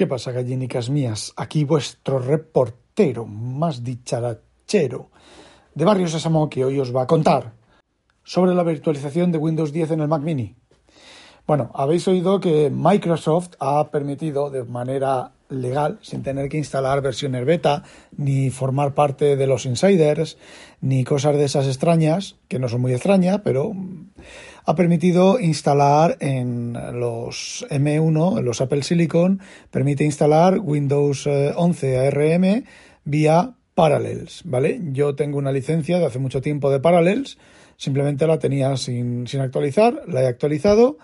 [0.00, 1.34] ¿Qué pasa, gallinicas mías?
[1.36, 5.10] Aquí vuestro reportero más dicharachero
[5.74, 7.52] de Barrio Sésamo que hoy os va a contar
[8.24, 10.56] sobre la virtualización de Windows 10 en el Mac Mini.
[11.46, 17.44] Bueno, habéis oído que Microsoft ha permitido de manera legal, sin tener que instalar versiones
[17.44, 17.82] beta,
[18.16, 20.38] ni formar parte de los insiders,
[20.80, 23.74] ni cosas de esas extrañas, que no son muy extrañas, pero
[24.64, 29.40] ha permitido instalar en los M1, en los Apple Silicon,
[29.70, 32.64] permite instalar Windows 11 eh, ARM
[33.04, 34.80] vía Parallels, ¿vale?
[34.92, 37.38] Yo tengo una licencia de hace mucho tiempo de Parallels,
[37.76, 40.98] simplemente la tenía sin, actualizar, la he actualizado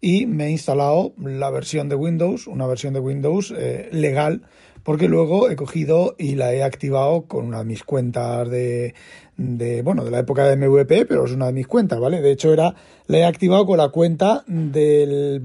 [0.00, 4.42] y me he instalado la versión de Windows, una versión de Windows eh, legal
[4.82, 8.94] porque luego he cogido y la he activado con una de mis cuentas de,
[9.36, 12.20] de, bueno, de la época de MVP, pero es una de mis cuentas, ¿vale?
[12.20, 12.74] De hecho, era,
[13.06, 15.40] la he activado con la cuenta del,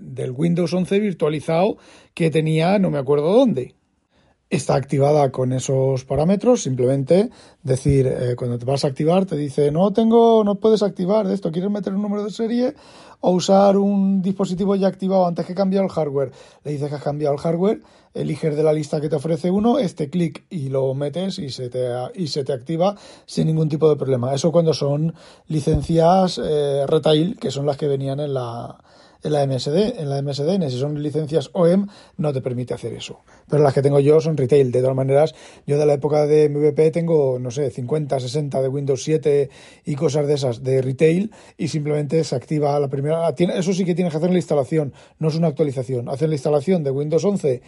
[0.00, 1.76] del Windows 11 virtualizado
[2.14, 3.74] que tenía, no me acuerdo dónde,
[4.54, 6.62] está activada con esos parámetros.
[6.62, 7.30] Simplemente
[7.62, 11.34] decir, eh, cuando te vas a activar, te dice, no tengo, no puedes activar de
[11.34, 12.74] esto, ¿quieres meter un número de serie
[13.20, 16.32] o usar un dispositivo ya activado antes que cambiado el hardware?
[16.62, 19.78] Le dices que has cambiado el hardware, eliges de la lista que te ofrece uno,
[19.78, 23.88] este clic y lo metes y se te, y se te activa sin ningún tipo
[23.88, 24.34] de problema.
[24.34, 25.14] Eso cuando son
[25.48, 28.78] licencias eh, retail, que son las que venían en la
[29.24, 33.20] en la MSD, en la MSDN, si son licencias OEM, no te permite hacer eso.
[33.48, 34.70] Pero las que tengo yo son retail.
[34.70, 35.34] De todas maneras,
[35.66, 39.48] yo de la época de MVP tengo, no sé, 50, 60 de Windows 7
[39.86, 43.34] y cosas de esas de retail y simplemente se activa la primera.
[43.36, 46.08] Eso sí que tienes que hacer la instalación, no es una actualización.
[46.10, 47.62] Hacer la instalación de Windows 11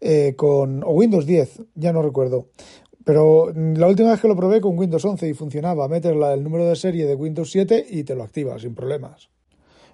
[0.00, 2.48] eh, con, o Windows 10, ya no recuerdo.
[3.04, 6.66] Pero la última vez que lo probé con Windows 11 y funcionaba, meter el número
[6.66, 9.30] de serie de Windows 7 y te lo activa sin problemas.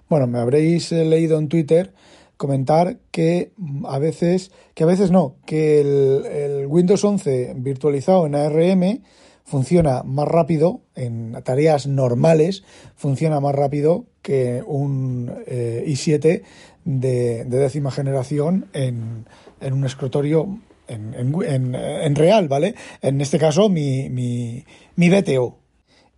[0.07, 1.93] Bueno, me habréis eh, leído en Twitter
[2.37, 3.51] comentar que
[3.85, 9.01] a veces, que a veces no, que el, Windows 11 virtualizado en ARM
[9.43, 12.63] funciona más rápido, en tareas normales,
[12.95, 16.43] funciona más rápido que un eh, i7
[16.83, 19.25] de, décima generación en,
[19.61, 22.75] un escritorio en, real, ¿vale?
[23.01, 24.65] En este caso, mi, mi,
[24.95, 25.57] mi BTO,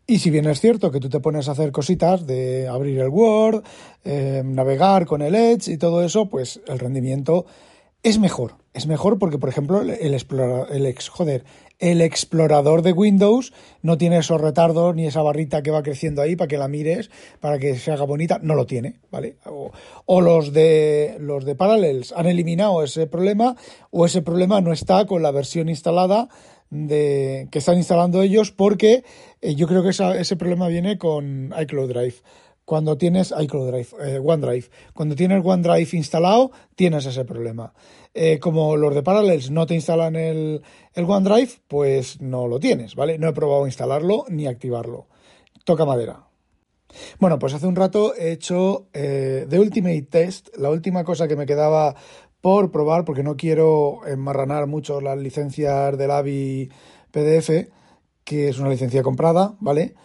[0.09, 3.09] y si bien es cierto que tú te pones a hacer cositas de abrir el
[3.09, 3.63] Word,
[4.05, 7.45] eh, navegar con el Edge y todo eso, pues el rendimiento
[8.03, 8.55] es mejor.
[8.73, 11.43] Es mejor porque, por ejemplo, el, explorador, el, ex, joder,
[11.79, 13.51] el explorador de Windows
[13.81, 17.09] no tiene esos retardos ni esa barrita que va creciendo ahí para que la mires,
[17.41, 18.39] para que se haga bonita.
[18.41, 19.37] No lo tiene, ¿vale?
[19.45, 19.71] O,
[20.05, 23.57] o los, de, los de Parallels han eliminado ese problema
[23.91, 26.29] o ese problema no está con la versión instalada
[26.69, 29.03] de, que están instalando ellos porque
[29.41, 32.15] eh, yo creo que ese problema viene con iCloud Drive.
[32.65, 37.73] Cuando tienes iCloud Drive, eh, OneDrive, cuando tienes OneDrive instalado, tienes ese problema.
[38.13, 40.61] Eh, como los de Parallels no te instalan el,
[40.93, 43.17] el OneDrive, pues no lo tienes, ¿vale?
[43.17, 45.07] No he probado instalarlo ni activarlo.
[45.63, 46.25] Toca madera.
[47.19, 51.45] Bueno, pues hace un rato he hecho The Ultimate Test, la última cosa que me
[51.45, 51.95] quedaba
[52.47, 56.69] por probar, porque no quiero enmarranar mucho las licencias del AVI
[57.11, 57.67] PDF,
[58.23, 59.95] que es una licencia comprada, ¿vale?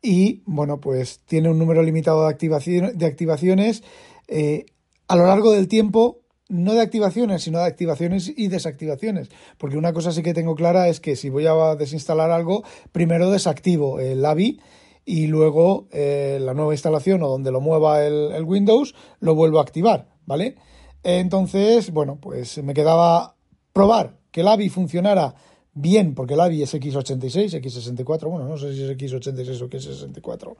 [0.00, 3.82] Y bueno, pues tiene un número limitado de, activaciones
[4.28, 4.64] eh,
[5.08, 9.28] a lo largo del tiempo, no de activaciones, sino de activaciones y desactivaciones.
[9.58, 13.30] Porque una cosa sí que tengo clara es que si voy a desinstalar algo, primero
[13.30, 14.58] desactivo el AVI
[15.04, 19.62] y luego eh, la nueva instalación o donde lo mueva el Windows lo vuelvo a
[19.64, 20.56] activar, ¿vale?
[21.02, 23.34] Entonces, bueno, pues me quedaba
[23.72, 25.34] probar que el AVI funcionara
[25.72, 30.56] bien, porque el AVI es X86, X64, bueno, no sé si es X86 o X64.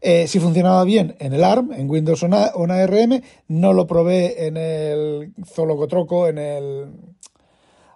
[0.00, 4.46] Eh, si funcionaba bien en el ARM, en Windows o en ARM, no lo probé
[4.46, 6.86] en el Zolocotroco, en el...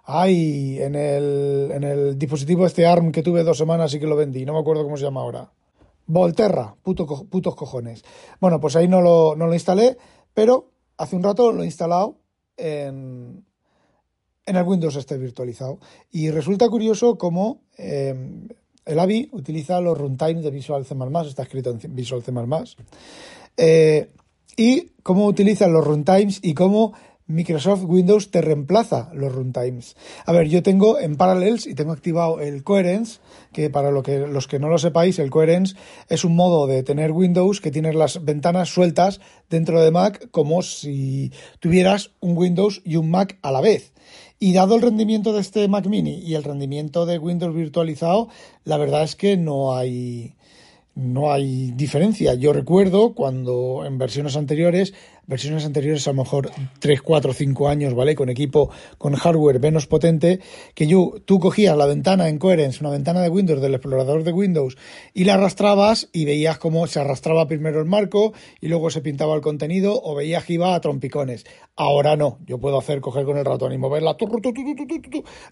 [0.09, 4.15] Ay, en el, en el dispositivo este ARM que tuve dos semanas y que lo
[4.15, 5.51] vendí, no me acuerdo cómo se llama ahora.
[6.05, 8.05] Volterra, putos cojones.
[8.39, 9.97] Bueno, pues ahí no lo, no lo instalé,
[10.33, 12.17] pero hace un rato lo he instalado
[12.57, 13.45] en,
[14.45, 15.79] en el Windows este virtualizado.
[16.11, 18.47] Y resulta curioso cómo em,
[18.85, 20.95] el AVI utiliza los runtimes de Visual C++,
[21.27, 22.31] está escrito en Visual C++,
[23.57, 24.11] eh,
[24.55, 26.93] y cómo utiliza los runtimes y cómo
[27.27, 29.97] Microsoft Windows te reemplaza los runtimes.
[30.25, 33.19] A ver, yo tengo en Parallels y tengo activado el Coherence,
[33.51, 35.75] que para lo que, los que no lo sepáis, el Coherence
[36.07, 39.19] es un modo de tener Windows que tienes las ventanas sueltas
[39.49, 43.91] dentro de Mac como si tuvieras un Windows y un Mac a la vez.
[44.39, 48.29] Y dado el rendimiento de este Mac mini y el rendimiento de Windows virtualizado,
[48.63, 50.36] la verdad es que no hay
[50.97, 52.33] no hay diferencia.
[52.33, 54.95] Yo recuerdo cuando en versiones anteriores,
[55.27, 56.49] versiones anteriores a lo mejor
[56.79, 58.15] 3, 4, 5 años, ¿vale?
[58.15, 60.39] Con equipo, con hardware menos potente,
[60.73, 64.31] que yo, tú cogías la ventana en Coherence, una ventana de Windows del explorador de
[64.31, 64.75] Windows,
[65.13, 69.35] y la arrastrabas y veías cómo se arrastraba primero el marco y luego se pintaba
[69.35, 71.45] el contenido o veías que iba a trompicones.
[71.75, 74.17] Ahora no, yo puedo hacer, coger con el ratón y moverla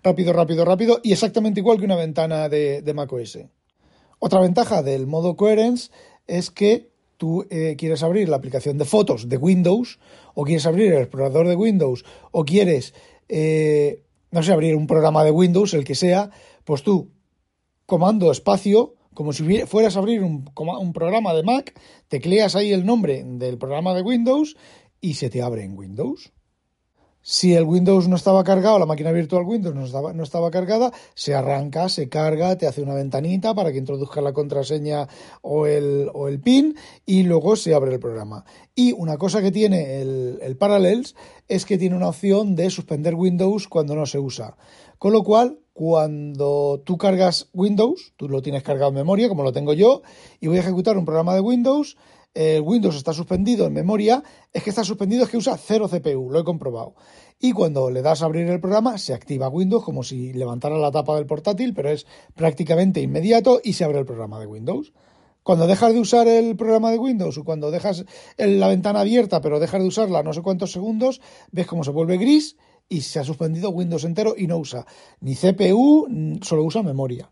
[0.01, 3.37] rápido, rápido, rápido y exactamente igual que una ventana de, de macOS.
[4.19, 5.91] Otra ventaja del modo Coherence
[6.27, 9.99] es que tú eh, quieres abrir la aplicación de fotos de Windows
[10.33, 12.93] o quieres abrir el explorador de Windows o quieres,
[13.29, 16.29] eh, no sé, abrir un programa de Windows, el que sea,
[16.63, 17.11] pues tú,
[17.85, 21.79] comando espacio, como si fueras a abrir un, un programa de Mac,
[22.09, 24.57] tecleas ahí el nombre del programa de Windows
[24.99, 26.33] y se te abre en Windows.
[27.27, 30.93] Si el Windows no estaba cargado, la máquina virtual Windows no estaba, no estaba cargada,
[31.15, 35.07] se arranca, se carga, te hace una ventanita para que introduzca la contraseña
[35.41, 38.45] o el, o el PIN y luego se abre el programa.
[38.75, 41.15] Y una cosa que tiene el, el Parallels
[41.47, 44.55] es que tiene una opción de suspender Windows cuando no se usa.
[44.99, 49.51] Con lo cual, cuando tú cargas Windows, tú lo tienes cargado en memoria, como lo
[49.51, 50.03] tengo yo,
[50.39, 51.97] y voy a ejecutar un programa de Windows,
[52.35, 54.21] el Windows está suspendido en memoria,
[54.53, 56.93] es que está suspendido, es que usa cero CPU, lo he comprobado.
[57.39, 60.91] Y cuando le das a abrir el programa, se activa Windows como si levantara la
[60.91, 62.05] tapa del portátil, pero es
[62.35, 64.93] prácticamente inmediato y se abre el programa de Windows.
[65.43, 68.03] Cuando dejas de usar el programa de Windows o cuando dejas
[68.37, 71.21] la ventana abierta pero dejas de usarla no sé cuántos segundos,
[71.51, 72.57] ves cómo se vuelve gris
[72.89, 74.85] y se ha suspendido Windows entero y no usa
[75.21, 76.07] ni CPU,
[76.41, 77.29] solo usa memoria.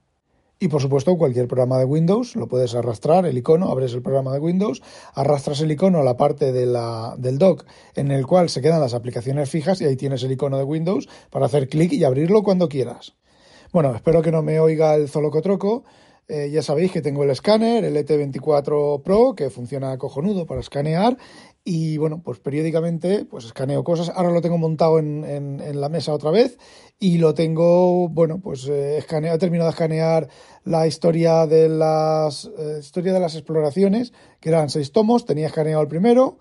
[0.63, 4.31] Y por supuesto, cualquier programa de Windows lo puedes arrastrar, el icono, abres el programa
[4.31, 4.81] de Windows,
[5.13, 7.65] arrastras el icono a la parte de la, del dock
[7.95, 11.09] en el cual se quedan las aplicaciones fijas y ahí tienes el icono de Windows
[11.29, 13.13] para hacer clic y abrirlo cuando quieras.
[13.73, 15.83] Bueno, espero que no me oiga el Zolocotroco.
[16.29, 21.17] Eh, ya sabéis que tengo el escáner, el ET24 Pro, que funciona cojonudo para escanear
[21.65, 24.09] y bueno, pues periódicamente pues escaneo cosas.
[24.09, 26.57] Ahora lo tengo montado en, en, la mesa otra vez
[26.99, 30.27] y lo tengo, bueno, pues eh, escaneo, he terminado de escanear
[30.65, 35.81] la historia de las eh, historia de las exploraciones, que eran seis tomos, tenía escaneado
[35.81, 36.37] el primero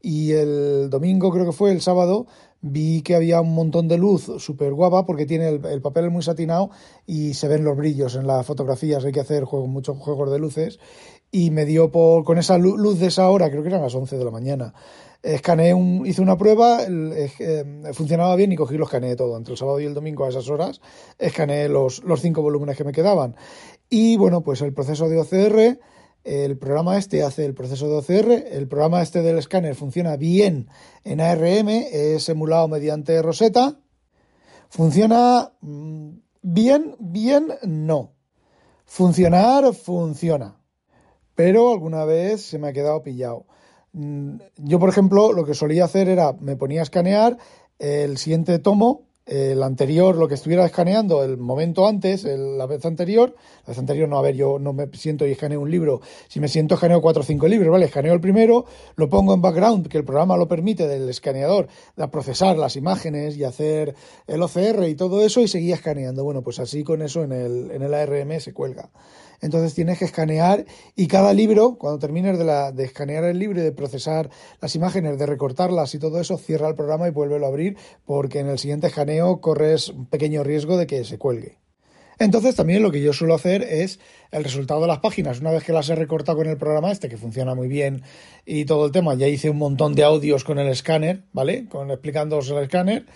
[0.00, 2.26] y el domingo creo que fue el sábado
[2.62, 6.22] vi que había un montón de luz súper guapa porque tiene el, el, papel muy
[6.22, 6.70] satinado
[7.06, 10.38] y se ven los brillos en las fotografías, hay que hacer juego, muchos juegos de
[10.38, 10.78] luces
[11.34, 14.18] y me dio por, con esa luz de esa hora, creo que eran las 11
[14.18, 14.74] de la mañana,
[15.22, 19.36] escaneé un, hice una prueba, eh, funcionaba bien y cogí lo escaneé todo.
[19.38, 20.82] Entre el sábado y el domingo a esas horas
[21.18, 23.34] escaneé los, los cinco volúmenes que me quedaban.
[23.88, 25.80] Y bueno, pues el proceso de OCR,
[26.24, 30.68] el programa este hace el proceso de OCR, el programa este del escáner funciona bien
[31.02, 33.78] en ARM, es emulado mediante Rosetta.
[34.68, 36.10] Funciona mm,
[36.42, 38.12] bien, bien, no.
[38.84, 40.61] Funcionar, funciona
[41.34, 43.46] pero alguna vez se me ha quedado pillado.
[43.92, 47.36] Mm, yo, por ejemplo, lo que solía hacer era, me ponía a escanear
[47.78, 53.36] el siguiente tomo, el anterior, lo que estuviera escaneando el momento antes, la vez anterior,
[53.64, 56.40] la vez anterior no, a ver, yo no me siento y escaneo un libro, si
[56.40, 57.86] me siento escaneo cuatro o cinco libros, ¿vale?
[57.86, 58.64] Escaneo el primero,
[58.96, 63.36] lo pongo en background, que el programa lo permite del escaneador, de procesar las imágenes
[63.36, 63.94] y hacer
[64.26, 66.24] el OCR y todo eso, y seguía escaneando.
[66.24, 68.90] Bueno, pues así con eso en el, en el ARM se cuelga
[69.42, 73.72] entonces tienes que escanear y cada libro, cuando termines de, escanear el libro y de
[73.72, 74.30] procesar
[74.60, 78.38] las imágenes, de recortarlas y todo eso, cierra el programa y vuélvelo a abrir porque
[78.38, 81.58] en el siguiente escaneo corres un pequeño riesgo de que se cuelgue.
[82.20, 83.98] Entonces también lo que yo suelo hacer es
[84.30, 85.40] el resultado de las páginas.
[85.40, 88.02] Una vez que las he recortado con el programa este, que funciona muy bien
[88.46, 91.66] y todo el tema, ya hice un montón de audios con el escáner, ¿vale?
[91.68, 93.06] Con explicándoos el escáner.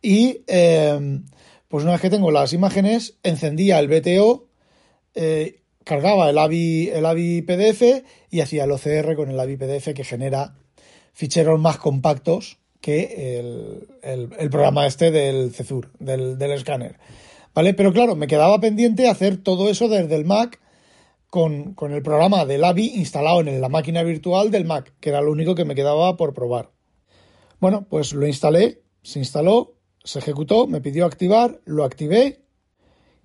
[0.00, 1.20] Y eh,
[1.66, 4.46] pues una vez que tengo las imágenes, encendía el BTO,
[5.14, 9.94] eh, cargaba el AVI, el AVI PDF y hacía el OCR con el AVI PDF
[9.94, 10.54] que genera
[11.12, 13.38] ficheros más compactos que
[14.02, 16.98] el, programa este del CESUR, del, del, escáner.
[17.54, 17.74] ¿Vale?
[17.74, 20.60] Pero claro, me quedaba pendiente hacer todo eso desde el Mac
[21.28, 25.22] con, con el programa del AVI instalado en la máquina virtual del Mac, que era
[25.22, 26.70] lo único que me quedaba por probar.
[27.60, 32.41] Bueno, pues lo instalé, se instaló, se ejecutó, me pidió activar, lo activé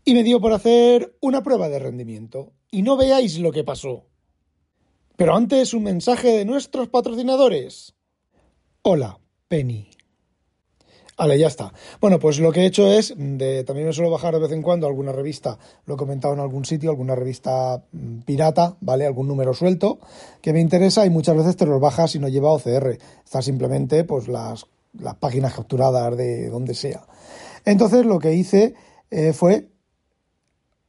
[0.08, 2.54] y me dio por hacer una prueba de rendimiento.
[2.72, 4.06] Y no veáis lo que pasó.
[5.18, 7.94] Pero antes un mensaje de nuestros patrocinadores.
[8.84, 9.90] Hola, Penny.
[11.18, 11.74] Vale, ya está.
[12.00, 14.62] Bueno, pues lo que he hecho es, de, también me suelo bajar de vez en
[14.62, 19.06] cuando alguna revista, lo he comentado en algún sitio, alguna revista mm, pirata, ¿vale?
[19.06, 20.00] Algún número suelto
[20.42, 22.98] que me interesa y muchas veces te los bajas y no lleva OCR.
[23.26, 27.06] Está simplemente pues las, las páginas capturadas de donde sea.
[27.66, 28.74] Entonces lo que hice
[29.12, 29.68] eh, fue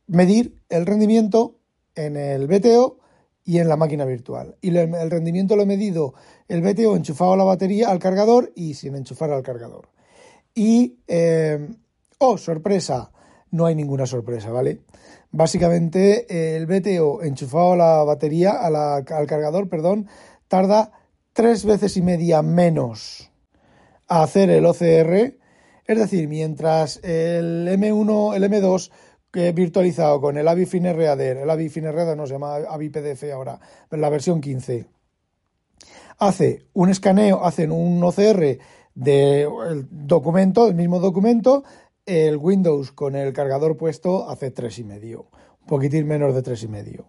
[0.08, 1.60] medir el rendimiento
[1.94, 2.98] en el BTO
[3.44, 4.56] y en la máquina virtual.
[4.60, 6.14] Y el rendimiento lo he medido
[6.48, 9.88] el BTO enchufado a la batería, al cargador y sin enchufar al cargador.
[10.54, 11.68] Y, eh,
[12.18, 13.10] oh, sorpresa,
[13.50, 14.80] no hay ninguna sorpresa, ¿vale?
[15.30, 20.08] Básicamente el BTO enchufado a la batería, al cargador, perdón,
[20.48, 20.92] tarda
[21.32, 23.30] tres veces y media menos
[24.08, 25.36] a hacer el OCR.
[25.86, 28.90] Es decir, mientras el M1, el M2
[29.54, 34.08] virtualizado con el AVI FineReader, el AVI FineReader no se llama AVI PDF ahora, la
[34.08, 34.86] versión 15,
[36.18, 38.58] hace un escaneo, hacen un OCR
[38.94, 41.64] del documento, el mismo documento,
[42.04, 45.28] el Windows con el cargador puesto hace tres y medio,
[45.60, 47.06] un poquitín menos de tres y medio.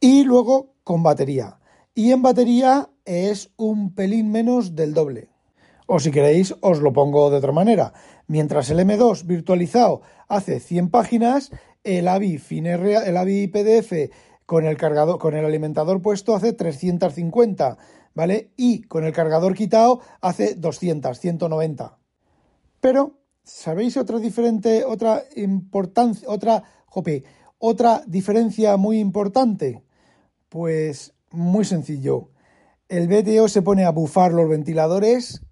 [0.00, 1.58] Y luego con batería.
[1.94, 5.28] Y en batería es un pelín menos del doble.
[5.92, 7.92] O si queréis, os lo pongo de otra manera.
[8.28, 11.50] Mientras el M2 virtualizado hace 100 páginas,
[11.82, 14.14] el AVI, el AVI PDF
[14.46, 17.76] con el, cargador, con el alimentador puesto hace 350,
[18.14, 18.52] ¿vale?
[18.56, 21.98] Y con el cargador quitado hace 200, 190.
[22.80, 27.24] Pero, ¿sabéis otra diferente, otra importancia, otra, jope,
[27.58, 29.82] otra diferencia muy importante?
[30.50, 32.30] Pues muy sencillo.
[32.88, 35.42] El BTO se pone a bufar los ventiladores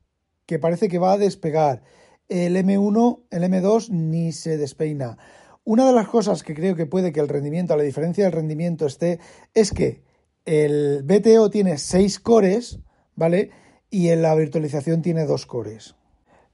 [0.48, 1.82] que parece que va a despegar
[2.30, 5.18] el M1, el M2 ni se despeina.
[5.62, 8.32] Una de las cosas que creo que puede que el rendimiento, a la diferencia del
[8.32, 9.20] rendimiento esté,
[9.52, 10.02] es que
[10.46, 12.80] el BTO tiene 6 cores,
[13.14, 13.50] ¿vale?
[13.90, 15.96] Y en la virtualización tiene 2 cores.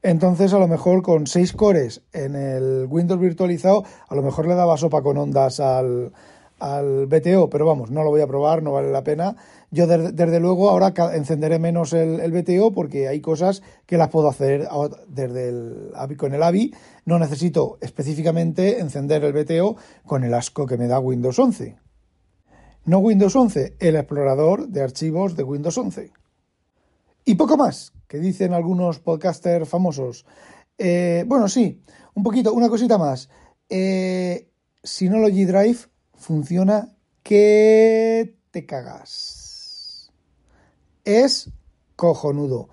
[0.03, 4.57] Entonces, a lo mejor con 6 cores en el Windows virtualizado, a lo mejor le
[4.57, 6.13] daba sopa con ondas al,
[6.59, 9.37] al BTO, pero vamos, no lo voy a probar, no vale la pena.
[9.71, 14.69] Yo desde, luego ahora encenderé menos el, BTO porque hay cosas que las puedo hacer
[15.09, 16.75] desde el con el AVI.
[17.05, 21.77] No necesito específicamente encender el BTO con el asco que me da Windows 11.
[22.87, 26.13] No Windows 11, el explorador de archivos de Windows 11.
[27.25, 30.27] Y poco más, que dicen algunos podcasters famosos.
[30.77, 31.83] Eh, bueno, sí,
[32.15, 33.31] un poquito, una cosita más.
[33.69, 34.51] Eh,
[34.83, 35.79] Drive
[36.17, 40.13] funciona que te cagas.
[41.05, 41.51] Es
[41.97, 42.69] cojonudo.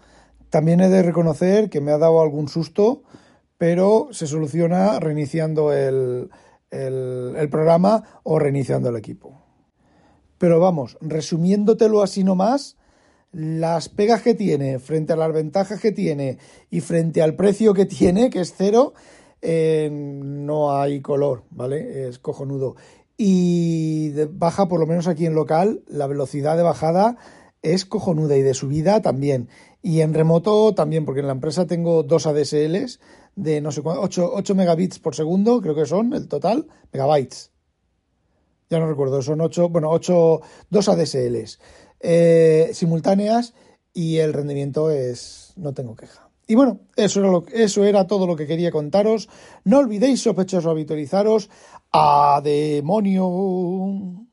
[0.50, 3.03] También he de reconocer que me ha dado algún susto,
[3.57, 6.29] pero se soluciona reiniciando el,
[6.71, 9.41] el, programa o reiniciando el equipo.
[10.38, 12.77] Pero vamos, resumiéndotelo así nomás,
[13.31, 16.38] las pegas que tiene frente a las ventajas que tiene
[16.69, 18.93] y frente al precio que tiene, que es cero,
[19.41, 22.07] eh, no hay color, ¿vale?
[22.07, 22.75] Es cojonudo
[23.24, 27.18] y baja, por lo menos aquí en local, la velocidad de bajada
[27.62, 29.48] es cojonuda y de subida también.
[29.84, 33.00] Y en remoto también, porque en la empresa tengo dos ADSLs
[33.36, 37.51] de no sé cuánto, 8, megabits por segundo, creo que son el total, megabytes.
[38.72, 41.60] Ya no recuerdo, son 8, bueno, 8, dos ADSLs
[42.00, 43.54] eh, simultáneas
[43.94, 46.30] y el rendimiento es, no tengo queja.
[46.51, 49.29] Y bueno, eso era, todo lo que quería contaros.
[49.63, 51.50] No olvidéis, sospechosos, habitualizaros.
[51.93, 54.27] ¡A demonio!